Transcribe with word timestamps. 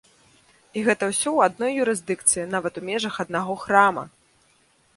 І 0.79 0.81
гэта 0.87 1.09
ўсё 1.11 1.23
ў 1.23 1.39
адной 1.49 1.71
юрысдыкцыі, 1.83 2.47
нават 2.55 2.73
у 2.81 2.85
межах 2.89 3.21
аднаго 3.25 3.53
храма! 3.65 4.03